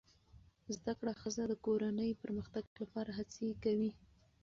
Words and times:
زده 0.75 0.93
کړه 0.99 1.13
ښځه 1.21 1.43
د 1.47 1.53
کورنۍ 1.65 2.11
پرمختګ 2.23 2.63
لپاره 2.81 3.09
هڅې 3.17 3.47
کوي 3.63 3.91